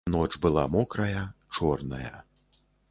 [0.11, 2.23] Ноч была мокрая, чорная.